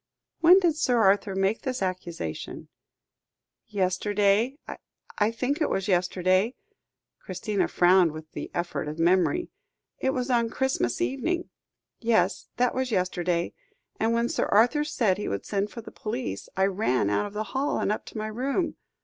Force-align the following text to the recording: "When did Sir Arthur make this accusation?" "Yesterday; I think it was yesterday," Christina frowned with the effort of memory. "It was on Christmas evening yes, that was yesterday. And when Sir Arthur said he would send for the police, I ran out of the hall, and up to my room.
"When 0.39 0.57
did 0.57 0.75
Sir 0.77 0.97
Arthur 0.97 1.35
make 1.35 1.61
this 1.61 1.83
accusation?" 1.83 2.69
"Yesterday; 3.67 4.57
I 5.19 5.29
think 5.29 5.61
it 5.61 5.69
was 5.69 5.87
yesterday," 5.87 6.55
Christina 7.19 7.67
frowned 7.67 8.11
with 8.11 8.31
the 8.31 8.49
effort 8.51 8.87
of 8.87 8.97
memory. 8.97 9.51
"It 9.99 10.09
was 10.11 10.31
on 10.31 10.49
Christmas 10.49 11.01
evening 11.01 11.51
yes, 11.99 12.47
that 12.57 12.73
was 12.73 12.89
yesterday. 12.89 13.53
And 13.99 14.11
when 14.11 14.27
Sir 14.27 14.47
Arthur 14.47 14.83
said 14.83 15.19
he 15.19 15.27
would 15.29 15.45
send 15.45 15.69
for 15.69 15.81
the 15.81 15.91
police, 15.91 16.49
I 16.57 16.65
ran 16.65 17.11
out 17.11 17.27
of 17.27 17.33
the 17.33 17.43
hall, 17.53 17.77
and 17.77 17.91
up 17.91 18.03
to 18.07 18.17
my 18.17 18.25
room. 18.25 18.77